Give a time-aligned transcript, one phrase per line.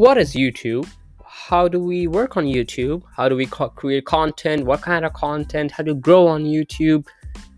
[0.00, 0.88] what is YouTube?
[1.26, 3.02] How do we work on YouTube?
[3.14, 4.64] How do we co- create content?
[4.64, 5.70] What kind of content?
[5.72, 7.06] How to grow on YouTube?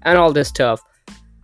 [0.02, 0.82] And all this stuff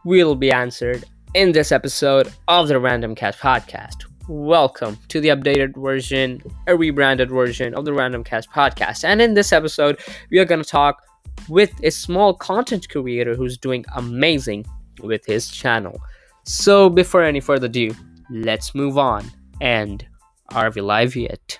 [0.05, 4.07] will be answered in this episode of the Random Cast podcast.
[4.27, 9.05] Welcome to the updated version, a rebranded version of the Random Cast podcast.
[9.05, 10.01] And in this episode,
[10.33, 11.01] we are going to talk
[11.49, 14.67] with a small content creator who's doing amazing
[15.01, 15.97] with his channel.
[16.43, 17.95] So, before any further ado,
[18.31, 19.31] let's move on.
[19.61, 20.05] And
[20.51, 21.59] are we live yet?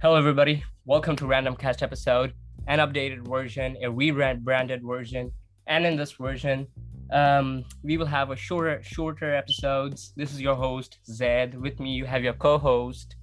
[0.00, 0.64] Hello, everybody.
[0.84, 2.32] Welcome to Random Cast episode,
[2.66, 5.30] an updated version, a rebranded version,
[5.66, 6.66] and in this version,
[7.12, 10.12] um, we will have a shorter, shorter episodes.
[10.16, 11.60] This is your host Zed.
[11.60, 13.16] With me, you have your co-host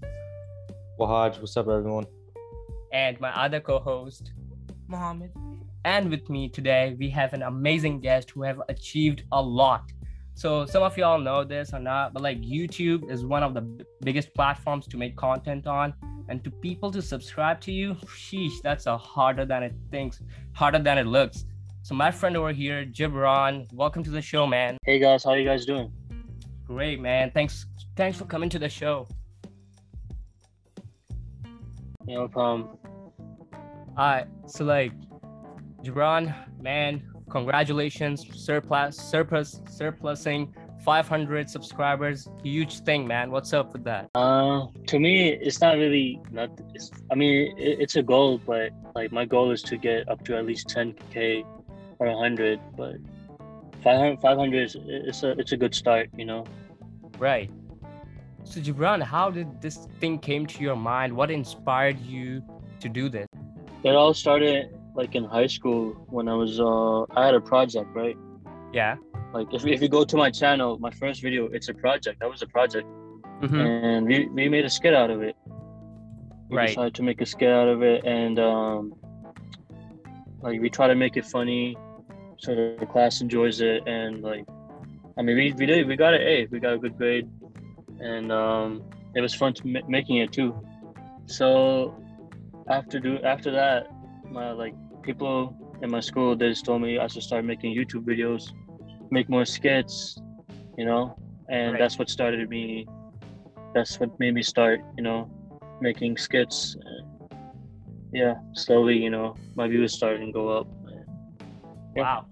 [1.00, 1.40] Wahaj.
[1.40, 2.06] What's up, everyone?
[2.96, 4.32] And my other co-host
[4.88, 5.32] Mohammed.
[5.84, 9.92] And with me today, we have an amazing guest who have achieved a lot.
[10.34, 13.62] So some of y'all know this or not, but like YouTube is one of the
[13.62, 15.94] b- biggest platforms to make content on,
[16.30, 20.22] and to people to subscribe to you, sheesh, that's a harder than it thinks,
[20.54, 21.46] harder than it looks.
[21.84, 24.78] So my friend over here, Gibran, welcome to the show, man.
[24.86, 25.92] Hey guys, how you guys doing?
[26.66, 27.32] Great, man.
[27.32, 29.08] Thanks, thanks for coming to the show.
[32.08, 32.78] No problem.
[33.98, 34.92] Alright, so like,
[35.82, 43.32] Gibran, man, congratulations, surplus, surplus, surplusing 500 subscribers, huge thing, man.
[43.32, 44.10] What's up with that?
[44.14, 46.50] Uh, to me, it's not really not.
[46.74, 50.24] It's, I mean, it, it's a goal, but like my goal is to get up
[50.26, 51.44] to at least 10k
[52.00, 52.60] or 100.
[52.78, 52.98] But
[53.82, 56.46] 500, 500 is it's a it's a good start, you know.
[57.18, 57.50] Right.
[58.44, 61.16] So Gibran, how did this thing came to your mind?
[61.16, 62.44] What inspired you
[62.80, 63.28] to do this?
[63.86, 64.60] It all started
[64.96, 65.84] like in high school
[66.16, 68.18] when I was uh I had a project, right?
[68.74, 68.96] Yeah.
[69.34, 72.16] Like if, if you go to my channel, my first video, it's a project.
[72.22, 72.88] That was a project,
[73.42, 73.60] Mm-hmm.
[73.60, 75.36] and we, we made a skit out of it.
[76.50, 76.68] We Right.
[76.70, 78.94] decided to make a skit out of it, and um,
[80.42, 81.76] like we try to make it funny,
[82.38, 84.46] so the class enjoys it, and like,
[85.18, 87.28] I mean, we, we did we got an A, we got a good grade,
[88.00, 88.70] and um,
[89.16, 90.50] it was fun to ma- making it too.
[91.26, 91.94] So
[92.70, 93.88] after do after that,
[94.32, 98.06] my like people in my school they just told me I should start making YouTube
[98.06, 98.52] videos,
[99.12, 100.18] make more skits,
[100.78, 101.16] you know,
[101.50, 101.80] and Right.
[101.80, 102.88] that's what started me.
[103.74, 105.30] That's what made me start, you know,
[105.82, 106.76] making skits.
[108.14, 110.68] Yeah, slowly, you know, my views started to go up.
[111.96, 112.04] Yeah.
[112.04, 112.26] Wow.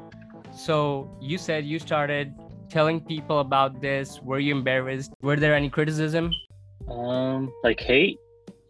[0.54, 2.34] So you said you started
[2.70, 4.22] telling people about this.
[4.24, 5.12] Were you embarrassed?
[5.22, 6.32] Were there any criticism?
[6.88, 8.18] Um, like hate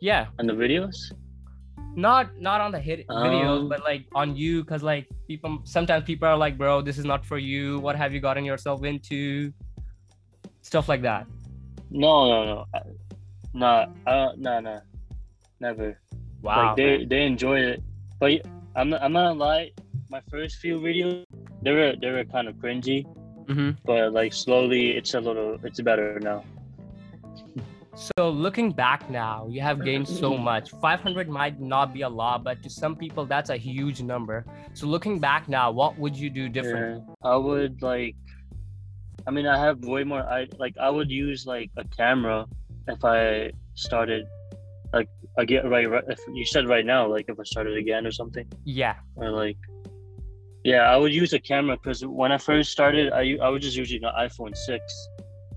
[0.01, 0.27] Yeah.
[0.39, 0.95] on the videos.
[1.95, 6.03] Not not on the hit videos, Um, but like on you, cause like people sometimes
[6.05, 7.79] people are like, bro, this is not for you.
[7.79, 9.53] What have you gotten yourself into?
[10.61, 11.27] Stuff like that.
[11.91, 12.81] No, no, no, I-
[13.53, 14.81] no, uh, no, no,
[15.59, 15.99] never.
[16.41, 16.67] Wow.
[16.67, 17.09] like they man.
[17.09, 17.83] they enjoy it,
[18.19, 18.41] but
[18.75, 19.71] I'm not, I'm not gonna lie.
[20.09, 21.25] My first few videos,
[21.61, 23.05] they were they were kind of cringy,
[23.45, 23.77] Mhm.
[23.85, 26.43] but like slowly, it's a little, it's better now.
[27.95, 30.71] So looking back now, you have gained so much.
[30.71, 34.45] 500 might not be a lot, but to some people that's a huge number.
[34.73, 37.03] So looking back now, what would you do different?
[37.07, 37.29] Yeah.
[37.31, 38.15] I would like,
[39.27, 40.21] I mean, I have way more.
[40.21, 42.45] I like I would use like a camera
[42.87, 44.25] if I started,
[44.91, 45.89] like I get right.
[45.89, 48.95] right if you said right now, like if I started again or something, Yeah.
[49.15, 49.57] or like,
[50.63, 53.77] yeah, I would use a camera because when I first started, I I was just
[53.77, 54.81] using an iPhone six.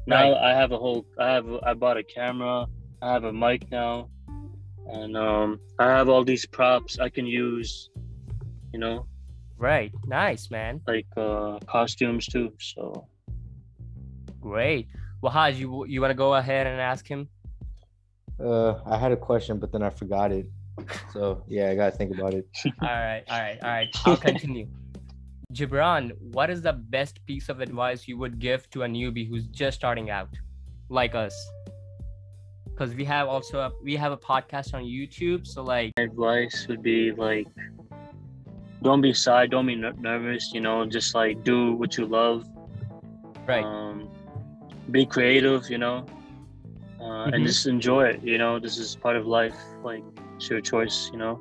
[0.07, 0.51] Now Right.
[0.51, 1.05] I have a whole.
[1.19, 1.47] I have.
[1.65, 2.67] I bought a camera.
[3.03, 4.09] I have a mic now,
[4.89, 7.91] and um, I have all these props I can use.
[8.73, 9.07] You know,
[9.59, 9.91] Right.
[10.07, 10.81] Nice, man.
[10.87, 12.53] like uh, costumes too.
[12.61, 13.07] So
[14.41, 14.89] Great.
[15.23, 17.29] Wahaj, you you want to go ahead and ask him?
[18.39, 20.47] Uh, I had a question, but then I forgot it.
[21.13, 22.47] So yeah, I gotta think about it.
[22.67, 23.25] all right.
[23.29, 23.59] All right.
[23.63, 23.89] All right.
[24.05, 24.69] I'll continue.
[25.57, 29.47] Gibran, what is the best piece of advice you would give to a newbie who's
[29.47, 30.29] just starting out,
[30.91, 31.35] like us?
[32.69, 36.83] Because we have also a, we have a podcast on YouTube, so like advice would
[36.83, 37.47] be like,
[38.83, 40.51] don't be shy, don't be ner- nervous.
[40.53, 42.45] You know, just like do what you love.
[43.47, 43.65] right.
[43.65, 44.09] Um,
[44.91, 45.71] be creative.
[45.71, 46.05] You know,
[47.01, 47.35] uh, Mhm.
[47.35, 48.23] and just enjoy it.
[48.23, 49.57] You know, this is part of life.
[49.83, 50.05] Like
[50.35, 51.09] it's your choice.
[51.13, 51.41] You know,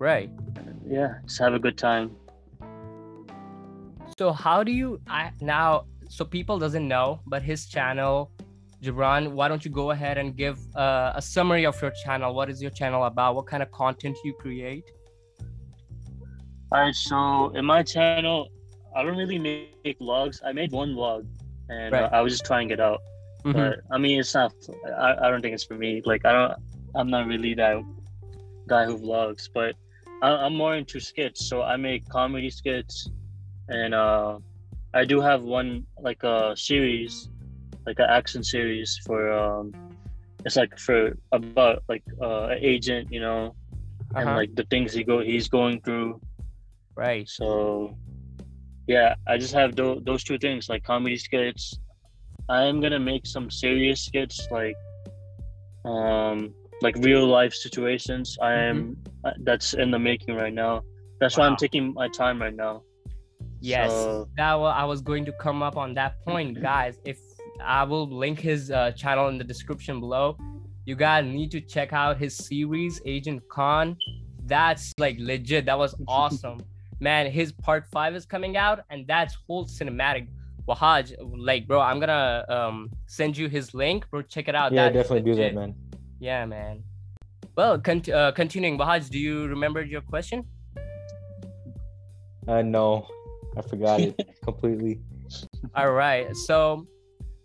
[0.00, 0.28] Right.
[0.84, 2.16] yeah, just have a good time.
[4.18, 8.30] So how do you I now so people doesn't know, but his channel
[8.82, 12.34] Jabran, why don't you go ahead and give uh, a summary of your channel?
[12.34, 13.36] What is your channel about?
[13.36, 14.84] What kind of content you create?
[16.72, 18.48] All right, so in my channel,
[18.96, 20.40] I don't really make vlogs.
[20.44, 21.26] I made one vlog,
[21.68, 22.04] and Right.
[22.04, 23.00] uh, I was just trying it out.
[23.44, 23.52] Mhm.
[23.54, 24.52] But I mean, it's not.
[24.98, 26.02] I, I don't think it's for me.
[26.04, 26.54] Like I don't.
[26.96, 27.76] I'm not really that
[28.66, 29.76] guy who vlogs, but
[30.22, 31.46] I, I'm more into skits.
[31.46, 33.08] So I make comedy skits,
[33.68, 34.38] and uh,
[34.94, 37.28] I do have one like a series,
[37.86, 39.32] like an action series for.
[39.32, 39.74] Um,
[40.44, 43.54] it's like for about like uh, an agent, you know,
[44.14, 44.36] and Uh-huh.
[44.36, 46.20] like the things he go he's going through.
[46.96, 47.28] right.
[47.28, 47.96] So,
[48.86, 51.78] yeah, I just have tho- those two things like comedy skits.
[52.48, 54.76] I am gonna make some serious skits like,
[55.84, 58.36] um, like real life situations.
[58.42, 60.82] I am uh, that's in the making right now.
[61.20, 62.82] That's why I'm taking my time right now.
[63.62, 66.98] Yes, So- that wa- I was going to come up on that point, guys.
[67.04, 67.18] If
[67.62, 70.36] I will link his uh, channel in the description below,
[70.84, 73.96] you guys need to check out his series, Agent Khan.
[74.46, 75.66] That's like legit.
[75.66, 76.58] That was awesome,
[76.98, 77.30] man.
[77.30, 80.26] His part five is coming out, and that's whole cinematic.
[80.68, 84.22] Wahaj, like, bro, I'm gonna um send you his link, bro.
[84.22, 84.72] Check it out.
[84.72, 85.74] Yeah, That's definitely do that, man.
[86.18, 86.82] Yeah, man.
[87.56, 90.44] Well, cont- uh, continuing, Wahaj, do you remember your question?
[92.48, 93.06] Uh, no,
[93.56, 95.00] I forgot it completely.
[95.74, 96.34] All right.
[96.36, 96.86] So,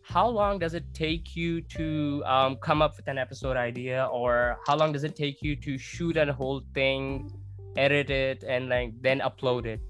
[0.01, 4.57] how long does it take you to um, come up with an episode idea, or
[4.65, 7.30] how long does it take you to shoot a whole thing,
[7.75, 9.81] edit it, and like then upload it?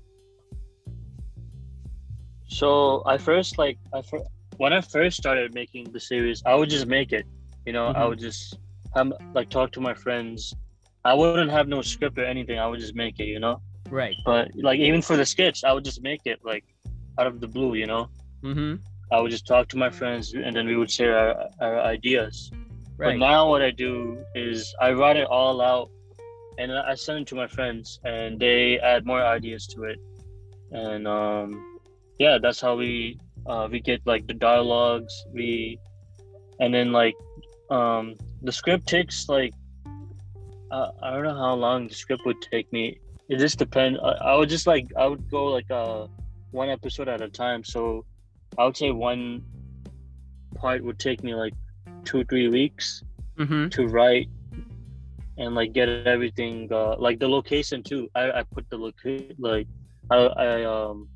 [2.47, 4.25] So I first like I fir-
[4.57, 7.25] when I first started making the series, I would just make it.
[7.65, 8.09] You know, I Mhm.
[8.09, 8.57] would just
[8.95, 10.53] have, like talk to my friends.
[11.05, 12.57] I wouldn't have no script or anything.
[12.57, 13.25] I would just make it.
[13.25, 13.61] You know.
[13.89, 14.16] Right.
[14.25, 16.63] But like even for the sketch, I would just make it like
[17.19, 18.10] out of the blue, you know.
[18.44, 18.75] Mm-hmm.
[19.12, 22.51] I would just talk to my friends, and then we would share our, our ideas.
[22.98, 25.92] But now what I do is I write it all out,
[26.57, 30.00] and I send it to my friends, and they add more ideas to it.
[30.72, 31.80] And um,
[32.19, 35.13] yeah, that's how we uh, we get like the dialogues.
[35.31, 35.80] We
[36.60, 37.16] and then like
[37.69, 39.54] um, the script takes like
[40.72, 43.00] uh, I don't know how long the script would take me.
[43.29, 44.00] It just depends.
[44.03, 46.07] I, I would just like I would go like uh
[46.51, 47.63] one episode at a time.
[47.63, 48.06] So
[48.57, 49.44] I would say one
[50.56, 51.53] part would take me like
[52.06, 53.03] two three weeks
[53.39, 53.68] Mm-hmm.
[53.69, 54.27] to write
[55.38, 58.09] and like get everything uh, like the location too.
[58.15, 59.68] I, I put the location like
[60.09, 61.07] I, I um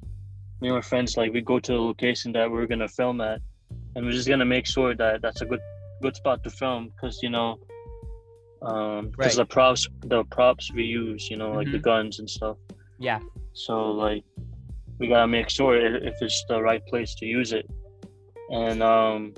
[0.61, 3.41] me and my friends like we go to the location that we're gonna film at
[3.95, 5.61] and we're just gonna make sure that that's a good
[6.03, 7.57] good spot to film because you know
[8.61, 9.43] um because Right.
[9.43, 11.89] the props the props we use you know like the Mhm.
[11.91, 12.57] guns and stuff
[12.99, 13.19] Yeah.
[13.53, 14.23] so like
[14.99, 17.67] we gotta make sure if it's the right place to use it
[18.51, 19.33] and um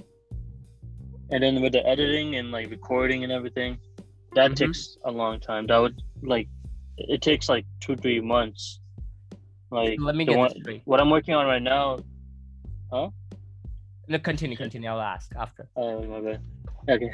[1.31, 3.77] and then with the editing and like recording and everything
[4.35, 4.55] that Mhm.
[4.55, 6.47] takes a long time that would like
[6.97, 8.79] it takes like two three months
[9.71, 10.51] like Let me get one-
[10.85, 11.99] what i'm working on right now
[12.91, 13.09] Huh?
[14.07, 14.87] No, continue, continue.
[14.87, 15.67] I'll ask after.
[15.75, 16.41] Oh my bad.
[16.87, 17.11] Okay.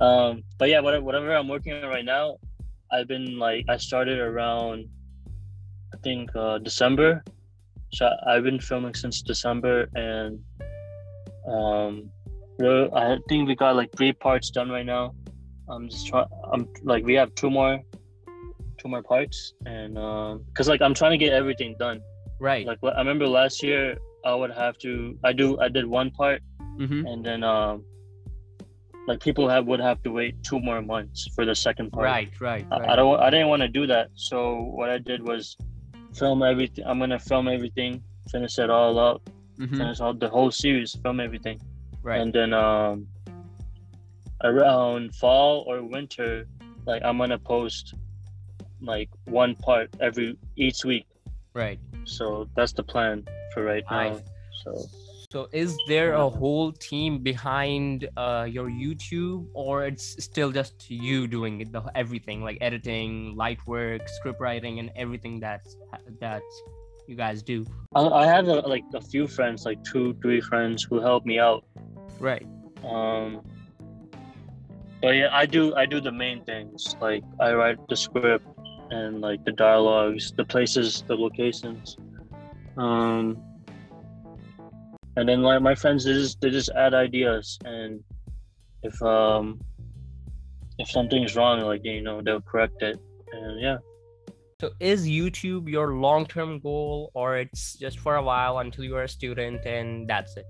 [0.00, 2.36] Um, but yeah, whatever, whatever I'm working on right now,
[2.92, 4.88] I've been like I started around,
[5.94, 7.22] I think uh, December.
[7.92, 10.40] So I've been filming since December, and
[11.50, 12.10] um,
[12.60, 15.14] I think we got like three parts done right now.
[15.68, 16.26] I'm just trying.
[16.52, 17.80] I'm like we have two more,
[18.78, 22.00] two more parts, and um, cause like I'm trying to get everything done.
[22.40, 22.66] Right.
[22.66, 25.18] Like I remember last year, I would have to.
[25.24, 25.58] I do.
[25.60, 26.42] I did one part
[26.78, 27.06] mm-hmm.
[27.06, 27.84] and then um
[29.08, 32.30] like people have would have to wait two more months for the second part Right.
[32.48, 32.66] Right.
[32.70, 32.88] I, Right.
[32.90, 34.36] I don't i didn't want to do that so
[34.78, 35.56] what i did was
[36.20, 37.92] film everything i'm gonna film everything
[38.34, 39.20] finish it all up
[39.58, 39.76] Mhm.
[39.80, 41.58] finish all the whole series film everything
[42.08, 42.20] Right.
[42.20, 43.06] and then um
[44.44, 46.46] around fall or winter
[46.86, 47.94] like i'm gonna post
[48.80, 51.06] like one part every each week
[51.54, 51.80] Right.
[52.04, 54.20] so that's the plan for right now Nice.
[54.62, 54.70] so
[55.30, 61.26] So is there a whole team behind uh, your YouTube, or it's still just you
[61.26, 65.68] doing it, the, everything like editing, light work, script writing, and everything that
[66.20, 66.40] that
[67.06, 67.66] you guys do?
[67.94, 71.38] I, I have a, like a few friends, like two, three friends who help me
[71.38, 71.66] out.
[72.18, 72.46] Right.
[72.82, 73.44] Um,
[75.02, 76.96] but yeah, I do I do the main things.
[77.02, 78.46] Like I write the script
[78.90, 81.98] and like the dialogues, the places, the locations.
[82.78, 83.42] Um,
[85.18, 88.00] and then like my friends, they just they just add ideas, and
[88.84, 89.58] if um
[90.78, 92.96] if something's wrong, like you know they'll correct it,
[93.32, 93.78] and yeah.
[94.60, 99.04] So is YouTube your long-term goal, or it's just for a while until you are
[99.04, 100.46] a student and that's it?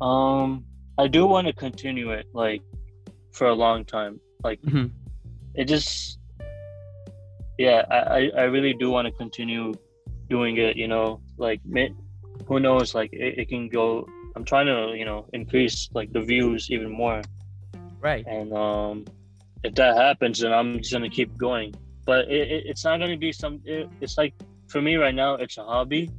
[0.00, 0.64] Um,
[0.98, 2.62] I do want to continue it like
[3.32, 4.20] for a long time.
[4.42, 4.90] Like Mhm.
[5.54, 6.18] it just,
[7.58, 9.74] yeah, I I, I really do want to continue
[10.28, 10.76] doing it.
[10.76, 11.60] You know, like
[12.46, 12.94] who knows?
[12.94, 14.06] Like it, it can go.
[14.36, 17.22] I'm trying to you know increase like the views even more,
[18.00, 18.24] Right.
[18.26, 19.04] and um,
[19.64, 21.74] if that happens, then I'm just gonna keep going.
[22.04, 23.60] But it, it, it's not gonna be some.
[23.64, 24.34] It, it's like
[24.68, 26.10] for me right now, it's a hobby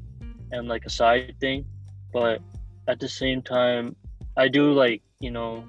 [0.52, 1.66] and like a side thing.
[2.12, 2.42] But
[2.88, 3.96] at the same time,
[4.36, 5.64] I do like you know,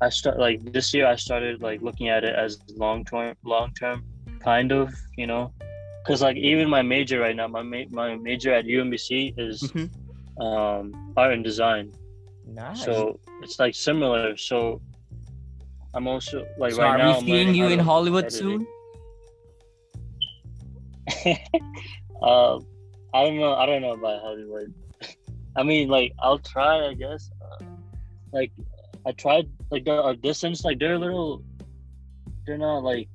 [0.00, 1.06] I start like this year.
[1.06, 4.04] I started like looking at it as long term, long term,
[4.40, 4.94] kind of.
[5.16, 5.52] You know,
[6.08, 9.90] because like even my major right now, my ma- my major at UMBC is Mhm.
[10.40, 11.92] um, art and design.
[12.46, 12.84] Nice.
[12.84, 14.36] So it's like similar.
[14.36, 14.80] So
[15.94, 17.08] I'm also like So right are now.
[17.10, 18.38] we I'm seeing you in Hollywood edit it.
[18.38, 18.66] soon?
[22.22, 22.56] uh,
[23.14, 23.54] I don't know.
[23.54, 24.72] I don't know about Hollywood.
[25.56, 26.86] I mean, like I'll try.
[26.88, 27.30] I guess.
[27.42, 27.64] Uh,
[28.32, 28.52] like
[29.06, 29.48] I tried.
[29.70, 31.42] Like the auditions, like they're a little.
[32.46, 33.08] They're not like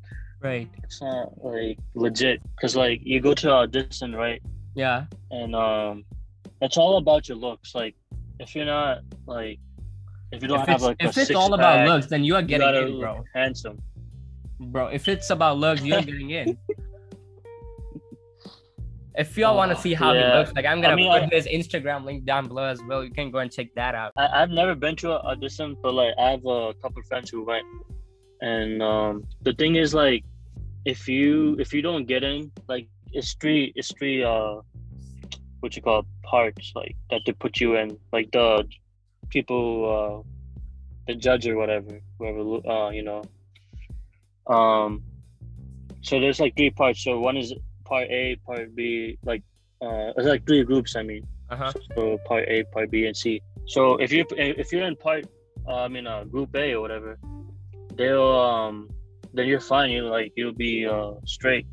[0.43, 0.67] Right.
[0.83, 4.41] it's not like legit because like you go to audition right
[4.75, 5.05] Yeah.
[5.31, 6.03] and um
[6.62, 7.95] it's all about your looks like
[8.39, 9.59] if you're not like
[10.33, 12.41] if you don't If have like a if it's all about looks, then you are
[12.41, 13.23] getting gotta in, bro.
[13.33, 13.77] handsome
[14.59, 16.57] Bro, if it's about looks, you're getting in.
[19.15, 20.31] If y'all want to Oh, see how yeah.
[20.31, 23.03] he looks, like I'm gonna mean, put I- his Instagram link down below as well.
[23.03, 24.12] You can go and check that out.
[24.17, 27.29] I, I've never been to an audition, but like I have a couple of friends
[27.29, 27.65] who went,
[28.41, 30.23] and um, the thing is like,
[30.85, 34.61] if you if you don't get in, like it's three it's three uh,
[35.59, 38.65] what you call parts like that they put you in, like the
[39.29, 39.63] people
[39.93, 40.27] uh,
[41.07, 43.23] the judge or whatever, whoever uh you know,
[44.47, 45.03] um,
[46.01, 47.03] so there's like three parts.
[47.03, 47.53] So one is
[47.85, 49.43] part A, part B, like
[49.81, 50.95] uh, it's like three groups.
[50.95, 51.71] I mean Uh huh.
[51.95, 53.41] so part A, part B, and C.
[53.67, 55.25] So if you if you're in part,
[55.67, 57.17] uh, I mean, uh, group A or whatever,
[57.95, 58.89] they'll um,
[59.33, 59.89] then you're fine.
[59.91, 61.65] You like you'll be uh straight.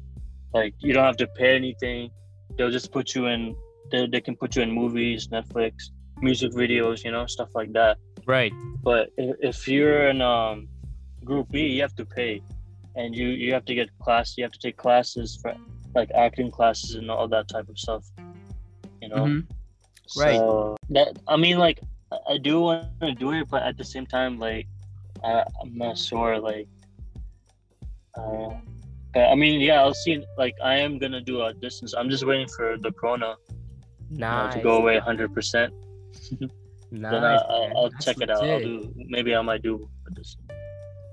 [0.52, 2.10] Like you don't have to pay anything.
[2.56, 3.54] They'll just put you in.
[3.90, 5.72] They they can put you in movies, Netflix,
[6.20, 7.98] music videos, you know, stuff like that.
[8.26, 8.52] Right.
[8.82, 10.68] But if, if you're in um,
[11.24, 12.42] group B, you have to pay,
[12.96, 14.36] and you you have to get class.
[14.36, 15.54] You have to take classes for
[15.94, 18.04] like acting classes and all that type of stuff.
[19.02, 19.24] You know.
[19.24, 19.46] Mhm.
[20.16, 20.36] Right.
[20.38, 21.80] So that I mean, like
[22.12, 24.66] I- I do want to do it, but at the same time, like
[25.22, 26.38] I, I'm not sure.
[26.40, 26.66] Like,
[29.16, 30.24] uh, I mean, yeah, I'll see.
[30.38, 31.94] Like, I am gonna do a distance.
[31.94, 33.36] I'm just waiting for the corona
[34.10, 34.54] you know, Nice.
[34.54, 35.34] to go away 100.
[35.34, 35.72] percent
[36.92, 37.12] Nice.
[37.12, 37.76] Then I, I'll, man.
[37.76, 38.42] I'll That's check it out.
[38.42, 38.92] I'll do.
[38.96, 40.50] Maybe I might do a distance.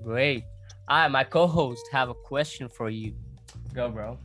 [0.02, 0.44] Great.
[0.88, 3.14] I, my co-host, have a question for you.
[3.74, 4.18] Go, bro.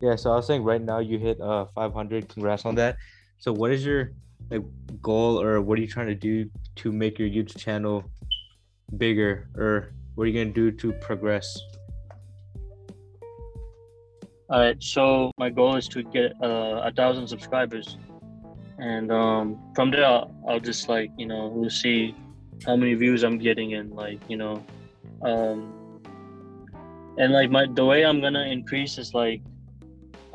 [0.00, 2.28] Yeah, so I was saying right now you hit uh 500.
[2.28, 2.96] Congrats on that.
[3.38, 4.12] So what is your
[4.50, 4.62] like
[5.00, 8.04] goal or what are you trying to do to make your YouTube channel
[8.98, 11.58] bigger or what are you gonna do to progress?
[14.50, 14.82] All right.
[14.82, 17.96] So my goal is to get uh, a thousand subscribers,
[18.78, 22.16] and um, from there I'll, I'll just like you know we'll see
[22.66, 24.64] how many views I'm getting and like you know,
[25.22, 26.00] um,
[27.16, 29.40] and like my the way I'm gonna increase is like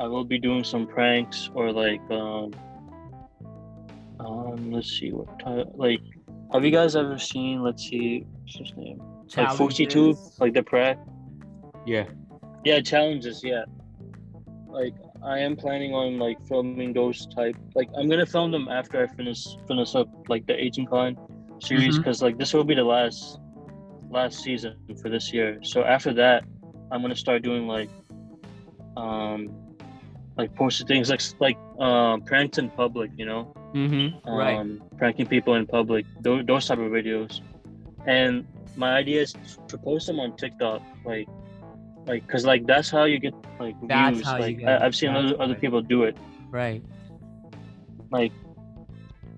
[0.00, 2.54] I will be doing some pranks or like um,
[4.18, 6.00] um let's see what type like
[6.52, 8.98] have you guys ever seen let's see what's his name
[9.36, 10.36] like FouseyTube Challenges.
[10.40, 10.98] like the prank
[11.86, 12.04] Yeah.
[12.64, 13.42] yeah, challenges.
[13.42, 13.64] Yeah,
[14.78, 17.56] like I am planning on like filming those type.
[17.78, 21.16] Like I'm gonna film them after I finish finish up like the Agent Con
[21.68, 23.40] series because like this will be the last
[24.10, 25.58] last season for this year.
[25.72, 26.44] So after that,
[26.90, 27.90] I'm gonna start doing like
[28.96, 29.40] um
[30.38, 33.10] like posting things like like uh, pranks in public.
[33.16, 33.42] You know,
[33.74, 34.28] Mm-hmm.
[34.28, 34.98] um, right.
[34.98, 37.40] pranking people in public, those, those type of videos.
[38.06, 39.34] And my idea is
[39.68, 41.28] to post them on TikTok, like,
[42.06, 44.26] like, cause like that's how you get like That's views.
[44.26, 46.16] like I, I've seen other, other people do it.
[46.50, 46.82] Right.
[48.10, 48.32] Like,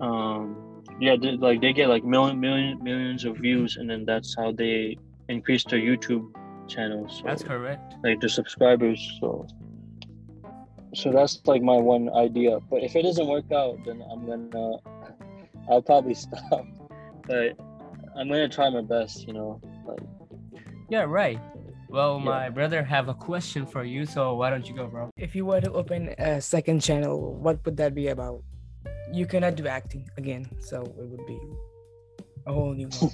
[0.00, 4.34] um, yeah, they, like they get like million, million, millions of views, and then that's
[4.36, 4.96] how they
[5.28, 6.26] increase their YouTube
[6.68, 7.18] channels.
[7.18, 7.94] So, That's correct.
[8.04, 9.00] like the subscribers.
[9.20, 9.46] So,
[10.94, 12.58] so that's like my one idea.
[12.70, 14.76] But if it doesn't work out, then I'm gonna,
[15.70, 16.66] I'll probably stop.
[17.26, 17.56] But
[18.16, 19.26] I'm gonna try my best.
[19.26, 20.00] You know, like
[20.90, 21.38] Yeah, right.
[21.88, 22.24] Well, Yeah.
[22.24, 25.10] my brother have a question for you, so why don't you go, bro?
[25.16, 28.42] If you were to open a second channel, what would that be about?
[29.12, 31.38] You cannot do acting again, so it would be
[32.46, 33.12] a whole new one.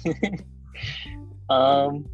[1.49, 2.05] um,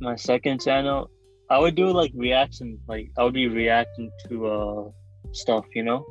[0.00, 1.10] my second channel,
[1.48, 2.78] I would do like reaction.
[2.88, 4.82] Like I would be reacting to uh
[5.32, 5.64] stuff.
[5.74, 6.04] You know,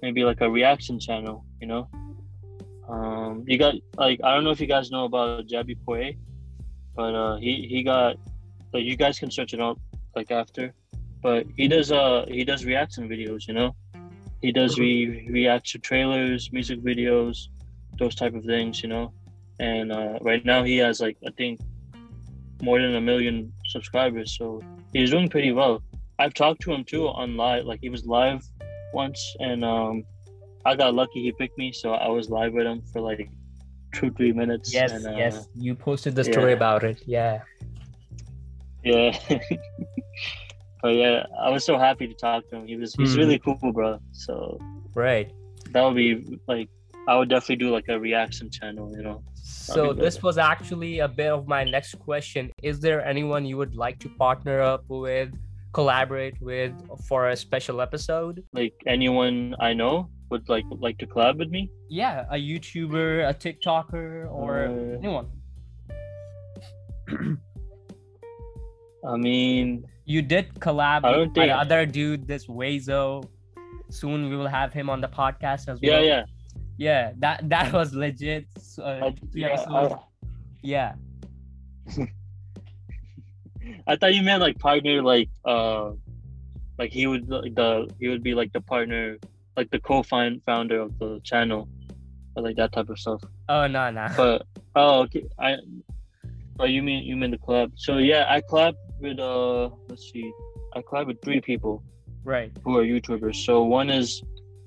[0.00, 1.44] maybe like a reaction channel.
[1.60, 1.88] You know,
[2.88, 6.16] Um, you got like I don't know if you guys know about Jaby Koay,
[6.94, 8.16] but uh, he he got
[8.72, 9.78] like you guys can search it up
[10.14, 10.74] like after,
[11.22, 13.46] but he does uh he does reaction videos.
[13.48, 13.76] You know,
[14.42, 17.48] he does re react to trailers, music videos,
[17.98, 18.82] those type of things.
[18.82, 19.12] You know,
[19.60, 21.60] and uh, right now he has like I think
[22.62, 25.82] more than a million subscribers, so he's doing pretty well.
[26.18, 28.42] I've talked to him too on live, like he was live
[28.94, 30.04] once, and um,
[30.64, 33.28] I got lucky he picked me, so I was live with him for like
[33.94, 34.72] two three minutes.
[34.72, 35.48] Yes, and, uh, yes.
[35.54, 36.56] You posted the story yeah.
[36.56, 37.02] about it.
[37.06, 37.42] Yeah.
[38.84, 39.18] Yeah.
[40.82, 42.66] but yeah, I was so happy to talk to him.
[42.66, 43.18] He was he's Mhm.
[43.18, 43.98] really cool, bro.
[44.12, 44.58] So
[44.94, 45.32] Right.
[45.72, 46.68] that would be like
[47.08, 49.22] I would definitely do like a reaction channel, you know.
[49.42, 52.50] So this was actually a bit of my next question.
[52.62, 55.30] Is there anyone you would like to partner up with,
[55.72, 56.72] collaborate with
[57.08, 58.42] for a special episode?
[58.52, 61.70] Like anyone I know would like like to collab with me.
[61.88, 65.26] Yeah, a YouTuber, a TikToker, or Uh, anyone.
[69.06, 73.28] I mean, You did collab I with think- another dude, this Wazo.
[73.88, 76.04] Soon we will have him on the podcast as yeah, well.
[76.04, 76.24] yeah.
[76.76, 77.12] Yeah, yeah.
[77.18, 78.46] that that was legit.
[78.58, 79.64] So, uh, yeah.
[79.68, 79.94] I,
[80.62, 80.94] yeah.
[83.86, 85.92] I thought you meant like partner, like uh,
[86.78, 89.18] like he would like the he would be like the partner,
[89.56, 91.68] like the co-find founder of the channel,
[92.34, 93.22] or like that type of stuff.
[93.48, 94.08] Oh no, no.
[94.16, 95.56] But oh, okay, I.
[96.58, 97.72] Oh, you mean you mean the club?
[97.76, 100.32] So yeah, I collab with uh, let's see,
[100.74, 101.82] I collab with three people
[102.24, 102.50] right.
[102.64, 103.36] who are YouTubers.
[103.44, 104.22] So one is,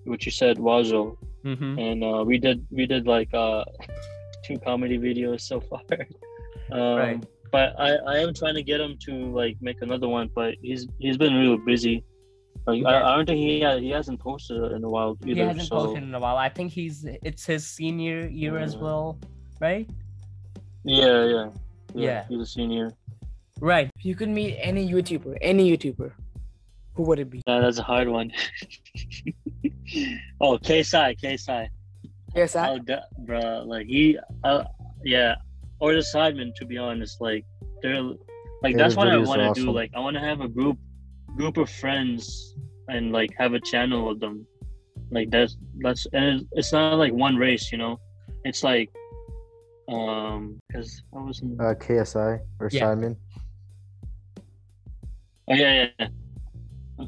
[0.06, 1.80] what you said, Wazo, Mm-hmm.
[1.80, 3.64] and uh, we did we did like uh,
[4.46, 5.82] two comedy videos so far.
[6.72, 7.24] um, Right.
[7.52, 10.86] But I, I am trying to get him to like make another one, but he's
[11.00, 12.04] he's been real busy.
[12.68, 15.34] Like I, I don't think he ha- he hasn't posted in a while either.
[15.34, 16.36] He hasn't so posted in a while.
[16.38, 19.18] I think he's it's his senior year as well,
[19.60, 19.90] right?
[20.84, 21.50] yeah, yeah,
[21.96, 22.26] Yeah.
[22.30, 22.92] He's a senior.
[23.60, 23.90] Right.
[23.98, 26.12] If you could meet any YouTuber, any YouTuber,
[26.94, 27.42] who would it be?
[27.48, 28.32] Yeah, that's a hard one.
[30.42, 31.68] oh, KSI, KSI.
[32.36, 32.70] Yes, I.
[32.70, 34.64] Oh, da- bruh, like he, uh,
[35.04, 35.36] yeah,
[35.80, 36.54] or the Sidemen.
[36.56, 37.46] To be honest, like
[37.82, 39.72] they're like Yeah, that's what I want are to do.
[39.72, 40.78] Like I want to have a group,
[41.36, 42.56] group of friends,
[42.88, 44.46] and like have a channel of them.
[45.12, 48.00] Like that's that's and it's, it's not like one race, you know.
[48.46, 48.90] It's like,
[49.90, 51.58] um, because I was in.
[51.60, 52.86] Uh, KSI or Yeah.
[52.86, 53.18] Simon.
[55.50, 55.88] Oh yeah, yeah.
[56.00, 56.08] yeah.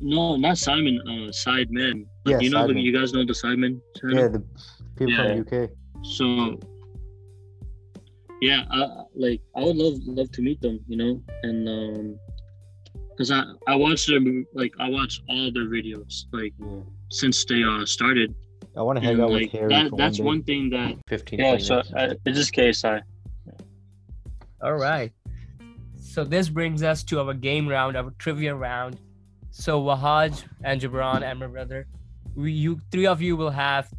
[0.01, 0.99] No, not Simon.
[1.06, 2.06] Uh, Sidemen.
[2.25, 2.82] Like, Yeah, you know, Sidemen.
[2.82, 3.80] you guys know the Sidemen.
[3.99, 4.17] channel?
[4.17, 4.43] Yeah, the
[4.95, 5.43] people Yeah.
[5.43, 5.69] from UK.
[6.04, 6.60] so
[8.41, 12.19] yeah I, like i would love love to meet them you know and um
[13.12, 16.82] because i i watched them like i watched all their videos like Yeah.
[17.12, 18.34] since they uh started
[18.75, 20.97] I want to hang and, out like with Harry that, that's one, one thing that
[21.08, 21.93] 15 yeah so minutes.
[21.93, 23.01] uh, it's just ksi
[24.63, 25.12] All right.
[26.12, 29.00] So this brings us to our game round, our trivia round.
[29.52, 31.88] So Wahaj and Jabran and my brother,
[32.36, 33.89] we you three of you will have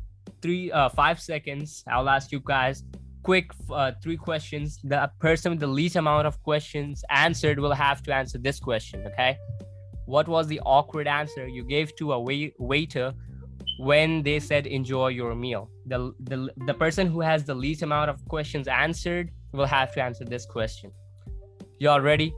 [0.43, 1.83] three uh five seconds.
[1.89, 2.85] I'll ask you guys
[3.23, 4.79] quick uh, three questions.
[4.85, 9.07] The person with the least amount of questions answered will have to answer this question.
[9.07, 9.39] Okay.
[10.05, 13.15] What was the awkward answer you gave to a wait- waiter
[13.79, 15.71] when they said enjoy your meal?
[15.87, 20.03] The, the the person who has the least amount of questions answered will have to
[20.03, 20.93] answer this question.
[21.83, 22.33] Y'all ready?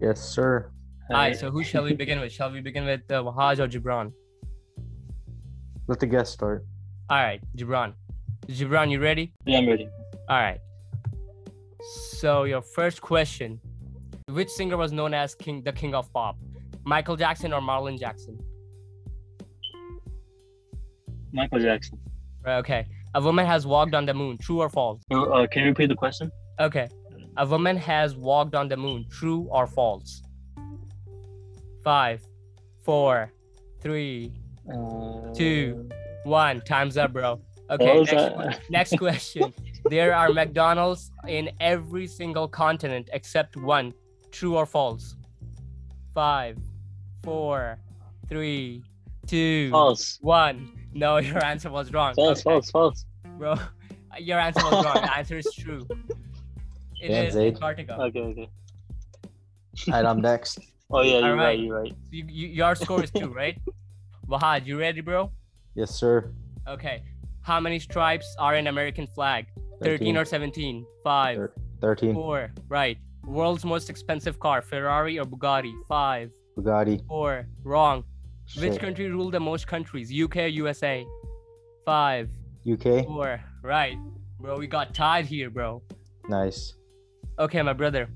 [0.00, 0.70] Yes, sir.
[1.10, 1.36] All right.
[1.36, 2.30] So who shall we begin with?
[2.30, 4.12] Shall we begin with uh, Wahaj or Gibran?
[5.88, 6.64] Let the guest start.
[7.10, 7.94] All right, Gibran.
[8.46, 9.32] Gibran, you ready?
[9.46, 9.88] yeah i'm ready
[10.28, 10.60] All right.
[12.20, 13.58] So your first question:
[14.28, 16.36] Which singer was known as King, the King of Pop?
[16.84, 18.38] Michael Jackson or Marlon Jackson?
[21.32, 21.98] michael jackson
[22.44, 22.86] Right, Okay.
[23.16, 24.38] A woman has walked on the moon.
[24.38, 25.02] True or false?
[25.10, 26.30] uh, uh, can you repeat the question
[26.60, 26.88] Okay.
[27.38, 29.06] A woman has walked on the moon.
[29.08, 30.22] True or false?
[31.84, 32.20] Five,
[32.84, 33.32] four,
[33.80, 34.32] three,
[34.68, 35.88] uh, Two.
[36.24, 36.60] one.
[36.62, 37.40] Time's up, bro.
[37.70, 38.00] Okay.
[38.00, 39.54] Next, uh, next question.
[39.88, 43.94] There are McDonald's in every single continent except one.
[44.32, 45.14] True or false?
[46.14, 46.58] Five,
[47.22, 47.78] four,
[48.28, 48.82] three,
[49.28, 50.72] two, false one.
[50.92, 52.14] No, your answer was wrong.
[52.14, 53.04] false Okay, false false
[53.38, 53.54] bro.
[54.18, 54.94] Your answer was wrong.
[54.94, 55.86] The answer is true.
[57.02, 57.54] It Damn, is Zaid.
[57.54, 58.00] Antarctica.
[58.00, 58.48] okay okay
[59.88, 60.58] All right, I'm next.
[60.90, 61.38] oh yeah you're Alright.
[61.38, 63.58] right you're right You, you, your score is two, right?
[64.28, 65.30] Wahaj, you ready, bro?
[65.74, 66.32] Yes, sir.
[66.66, 67.02] Okay.
[67.42, 69.46] How many stripes are in American flag?
[69.82, 70.84] 13 or 17?
[71.04, 72.14] Five, Thir- 13.
[72.14, 72.98] four, right.
[73.24, 75.72] World's most expensive car, Ferrari or Bugatti?
[75.88, 77.06] Five, Bugatti.
[77.06, 78.04] four, wrong.
[78.58, 80.10] Which country ruled the most countries?
[80.12, 81.06] UK or USA?
[81.86, 82.28] Five,
[82.70, 83.04] UK.
[83.06, 83.40] Four.
[83.62, 83.96] Right.
[84.40, 85.82] Bro, we got tied here, bro.
[86.28, 86.74] Nice.
[87.38, 88.08] Okay, my brother.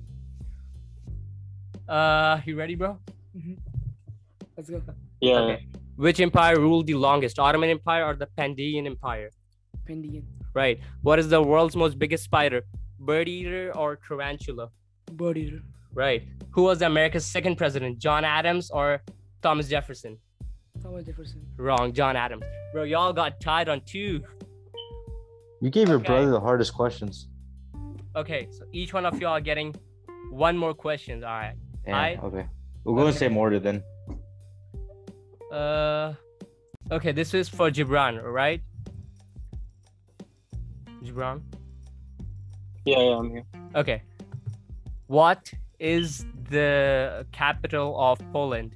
[1.88, 2.98] Uh, you ready, bro?
[4.56, 4.82] Let's go.
[5.20, 5.38] Yeah.
[5.38, 5.66] Okay.
[5.96, 7.38] Which empire ruled the longest?
[7.38, 9.30] Ottoman Empire or the Pandyan Empire?
[9.88, 10.24] Pandyan.
[10.54, 10.80] Right.
[11.02, 12.62] What is the world's most biggest spider?
[12.98, 14.70] Bird eater or tarantula?
[15.12, 15.62] Bird eater.
[15.94, 16.26] Right.
[16.50, 17.98] Who was America's second president?
[17.98, 19.02] John Adams or
[19.40, 20.18] Thomas Jefferson?
[20.82, 21.46] Thomas Jefferson.
[21.56, 21.92] Wrong.
[21.92, 22.44] John Adams.
[22.72, 24.22] Bro, y'all got tied on two.
[25.60, 27.28] You gave your brother the hardest questions.
[28.14, 29.74] Okay, so each one of y'all are getting
[30.30, 31.24] one more question.
[31.24, 31.54] All right.
[31.86, 32.46] Yeah, I- okay.
[32.84, 33.18] We're going to Okay.
[33.18, 33.82] say more to then.
[35.52, 36.14] Uh,
[36.90, 38.60] okay, this is for Gibran, right?
[41.04, 41.42] Gibran.
[42.84, 43.44] Yeah, yeah, I'm here.
[43.76, 44.02] Okay.
[45.06, 48.74] What is the capital of Poland?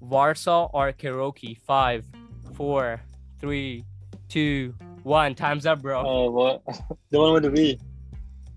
[0.00, 1.32] Warsaw or Krakow?
[1.66, 2.06] Five,
[2.54, 3.00] four,
[3.40, 3.84] three,
[4.28, 5.34] two, one.
[5.34, 6.00] Time's up, bro.
[6.00, 6.62] Uh, what?
[7.10, 7.78] the one with the V.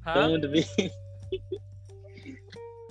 [0.06, 0.20] The Huh?
[0.22, 0.92] one with the V.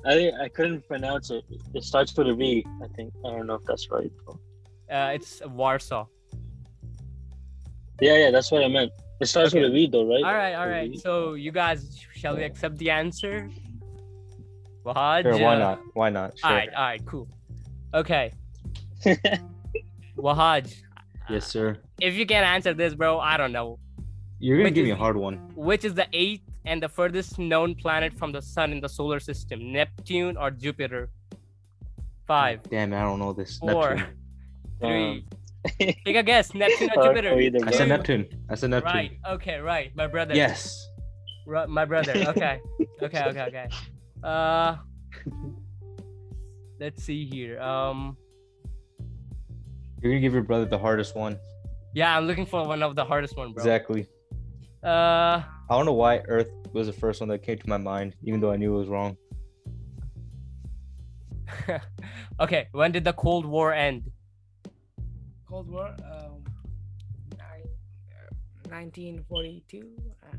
[0.07, 1.45] I think I couldn't pronounce it.
[1.75, 2.65] It starts with a V.
[2.83, 3.13] I think.
[3.25, 4.11] I don't know if that's right.
[4.91, 6.07] Uh, it's Warsaw.
[8.01, 8.91] Yeah, yeah, that's what I meant.
[9.21, 10.25] It starts with a V, though, right?
[10.25, 10.91] All right, all A right.
[10.91, 10.99] V.
[10.99, 13.49] So you guys, shall we accept the answer?
[14.85, 15.81] Wahaj, Sure, why not?
[15.95, 16.37] Why not?
[16.39, 16.51] Sure.
[16.51, 17.29] All right, all right, cool.
[17.95, 18.33] Okay,
[20.19, 20.75] Wahaj,
[21.31, 21.79] Yes, sir.
[22.01, 23.79] if you can answer this, bro, I don't know.
[24.41, 25.37] You're going Which to give me a hard one.
[25.55, 29.21] Which is the eighth and the furthest known planet from the sun in the solar
[29.21, 29.73] system?
[29.73, 31.11] Neptune or Jupiter?
[32.27, 33.59] Five, Damn, I don't know this.
[33.59, 34.09] four, Neptune.
[34.81, 35.25] three.
[36.05, 36.55] Take a guess.
[36.55, 37.33] Neptune or Or- Jupiter?
[37.35, 38.27] or either I said Neptune.
[38.49, 38.93] I said Neptune.
[38.93, 39.19] Right.
[39.29, 39.59] Okay.
[39.59, 39.95] Right.
[39.95, 40.35] My brother.
[40.35, 40.89] Yes.
[41.47, 42.13] Ru- my brother.
[42.29, 42.61] Okay.
[43.03, 43.25] okay.
[43.29, 43.43] Okay.
[43.49, 43.69] Okay.
[44.25, 44.79] Uh,
[46.81, 47.61] let's see here.
[47.61, 48.17] Um,
[50.01, 51.39] You're going to give your brother the hardest one.
[51.95, 53.63] yeah, I'm looking for one of the hardest one, bro.
[53.63, 54.07] Exactly.
[54.85, 58.15] Uh, I don't know why Earth was the first one that came to my mind,
[58.23, 59.17] even though I knew it was wrong.
[62.41, 62.69] okay.
[62.73, 64.11] When did the Cold War end?
[65.49, 65.89] Cold War.
[66.05, 66.45] Um,
[67.39, 67.65] nine,
[68.13, 69.79] uh, 1942.
[69.79, 70.37] Uh,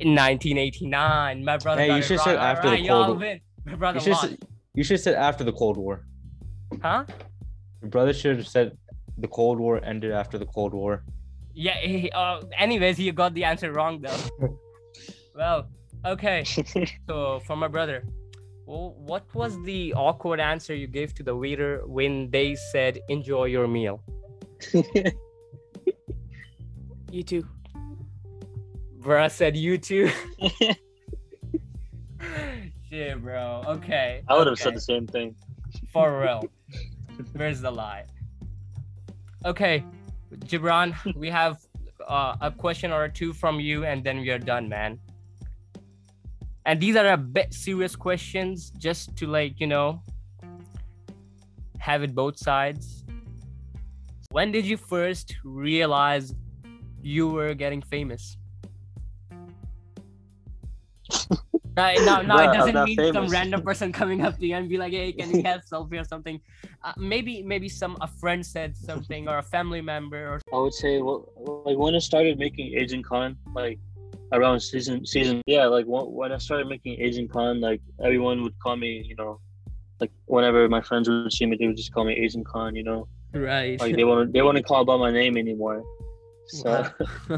[0.00, 1.44] In 1989.
[1.44, 1.80] My brother.
[1.82, 2.24] Hey, got you it should wrong.
[2.24, 3.36] say after the Cold War.
[3.66, 4.36] My brother You should, lost.
[4.74, 6.04] you should have said after the Cold War.
[6.82, 7.04] Huh?
[7.80, 8.76] Your brother should have said
[9.18, 11.04] the Cold War ended after the Cold War.
[11.54, 11.78] Yeah.
[11.78, 14.58] He, uh, anyways, he got the answer wrong though.
[15.34, 15.68] well,
[16.04, 16.44] okay.
[17.06, 18.04] So for my brother,
[18.66, 23.44] well, what was the awkward answer you gave to the waiter when they said "enjoy
[23.46, 24.00] your meal"?
[27.10, 27.46] you too.
[29.00, 30.10] Bruh said you too.
[32.88, 33.62] Shit, bro.
[33.66, 34.22] Okay.
[34.28, 34.62] I would have okay.
[34.62, 35.34] said the same thing.
[35.92, 36.48] For real.
[37.32, 38.06] Where's the lie?
[39.44, 39.84] Okay,
[40.40, 41.58] Gibran, we have
[42.06, 44.98] uh, a question or two from you, and then we are done, man.
[46.66, 50.02] And these are a bit serious questions, just to like you know,
[51.78, 53.04] have it both sides.
[54.30, 56.34] When did you first realize
[57.02, 58.36] you were getting famous?
[61.76, 64.68] Right, no, no, it doesn't not mean some random person coming up to you and
[64.68, 66.40] be like, "Hey, can we have selfie or something?"
[66.84, 70.74] Uh, maybe, maybe some a friend said something or a family member or I would
[70.74, 71.32] say, well,
[71.66, 73.80] like when I started making Agent Con, like
[74.32, 78.58] around season season, yeah, like when, when I started making Agent Con, like everyone would
[78.60, 79.40] call me, you know,
[80.00, 82.84] like whenever my friends would see me, they would just call me Agent Con, you
[82.84, 83.80] know, right.
[83.80, 85.82] like they won't they wouldn't call by my name anymore.
[86.46, 86.86] So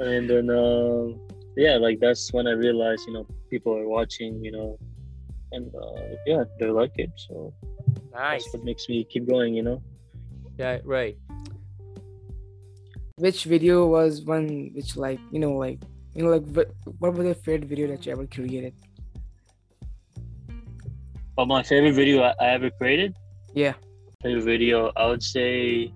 [0.00, 1.20] and then um,
[1.56, 4.78] yeah, like that's when I realized, you know, people are watching, you know,
[5.52, 7.52] and uh, yeah, they like it, so
[8.12, 8.44] nice.
[8.44, 9.82] that's what makes me keep going, you know.
[10.58, 11.16] Yeah, right.
[13.16, 15.78] Which video was one which like you know like
[16.14, 16.46] you know like
[16.98, 18.74] what was your favorite video that you ever created?
[21.36, 23.16] But my favorite video I, I ever created.
[23.54, 23.74] Yeah.
[24.22, 25.92] Favorite video, I would say.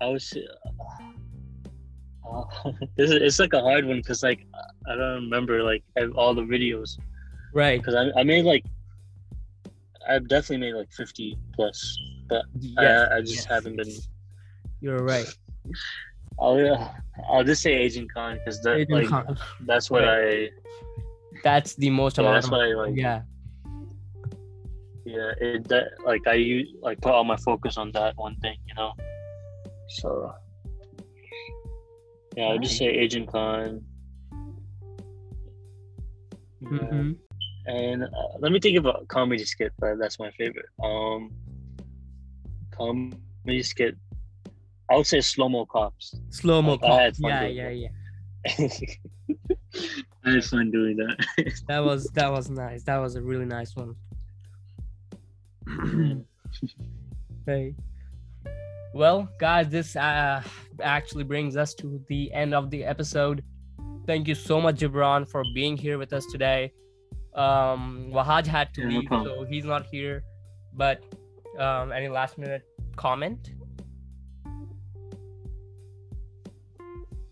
[0.00, 0.46] I would say.
[2.26, 2.44] Uh,
[2.96, 4.46] this is, it's like a hard one because like
[4.88, 5.82] I don't remember like
[6.14, 6.98] all the videos
[7.52, 7.80] Right.
[7.80, 8.64] because I, I made like
[10.08, 13.46] I've definitely made like 50 plus but Yes, I, I just yes.
[13.46, 13.90] haven't been
[14.80, 15.26] You're right.
[16.38, 16.88] I'll, uh,
[17.30, 20.50] I'll just say Agent Con because that Agent like that's what I
[21.42, 23.22] That's the most yeah, that's what I like yeah.
[25.06, 28.56] yeah it that like i use like put all my focus on that one thing
[28.66, 28.92] you know
[29.88, 30.32] so
[32.36, 33.80] yeah i'll just say agent con
[36.68, 37.12] hmm
[37.68, 41.32] and uh, let me think of a comedy skit but that's my favorite um
[42.70, 43.96] comedy skit
[44.90, 46.14] I would say slow mo cops.
[46.30, 46.78] Slow mo.
[46.78, 47.18] cops.
[47.18, 47.76] Yeah, yeah, that.
[47.76, 47.88] yeah.
[50.24, 51.16] I had fun doing that.
[51.68, 52.84] That was that was nice.
[52.84, 53.96] That was a really nice one.
[57.46, 57.74] hey.
[58.94, 60.42] Well, guys, this uh,
[60.80, 63.42] actually brings us to the end of the episode.
[64.06, 66.72] Thank you so much, Gibran, for being here with us today.
[67.34, 70.22] Um, Wahaj had to Yeah, no leave, so he's not here.
[70.72, 71.02] But
[71.58, 72.62] um, any last minute
[72.94, 73.50] comment?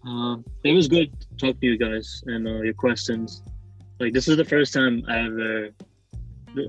[0.04, 3.42] Um, it was good to talk to you guys and uh, your questions.
[4.00, 5.70] Like this is the first time I ever,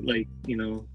[0.03, 0.85] like you know,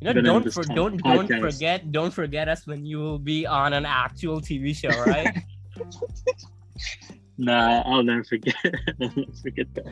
[0.00, 3.74] You know, don't for, don't don't forget don't forget us when you will be on
[3.74, 5.36] an actual TV show, right?
[7.40, 8.54] nah, I'll never forget.
[9.00, 9.86] I'll never forget that.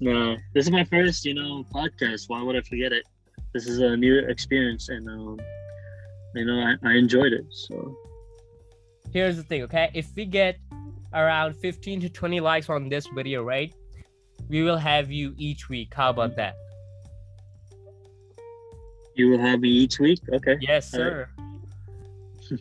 [0.00, 2.28] No, this is my first, you know, podcast.
[2.28, 3.04] Why would I forget it?
[3.52, 5.38] This is a new experience, and um,
[6.34, 7.46] you know, I, I enjoyed it.
[7.50, 7.96] So
[9.12, 9.90] here's the thing, okay?
[9.94, 10.58] If we get
[11.12, 13.74] around 15 to 20 likes on this video, right?
[14.48, 15.92] We will have you each week.
[15.94, 16.56] How about that?
[19.14, 20.20] you will have me each week.
[20.32, 20.56] Okay.
[20.60, 21.28] Yes, All sir.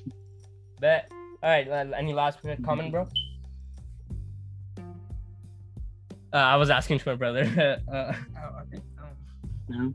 [0.79, 1.11] Bet.
[1.43, 1.67] All right.
[1.97, 3.07] Any last minute comment, bro?
[6.33, 7.43] Uh, I was asking to my brother.
[7.91, 8.81] uh, Oh, okay.
[8.99, 9.15] Um,
[9.69, 9.93] No?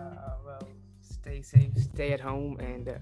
[0.00, 0.68] uh, well,
[1.00, 2.92] stay safe, stay at home, and uh,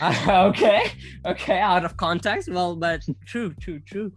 [0.00, 0.14] uh,
[0.48, 0.90] okay.
[1.26, 1.58] Okay.
[1.60, 2.48] Out of context.
[2.50, 4.12] Well, but true, true, true.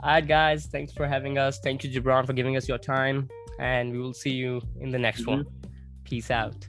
[0.00, 0.66] All right, guys.
[0.66, 1.60] Thanks for having us.
[1.60, 3.28] Thank you, Gibran, for giving us your time.
[3.58, 5.26] And we will see you in the next Mhm.
[5.28, 5.44] one.
[6.04, 6.68] Peace out.